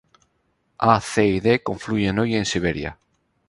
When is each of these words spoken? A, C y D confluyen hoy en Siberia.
A, 0.93 0.99
C 0.99 1.27
y 1.35 1.39
D 1.41 1.61
confluyen 1.61 2.17
hoy 2.17 2.33
en 2.35 2.43
Siberia. 2.45 2.97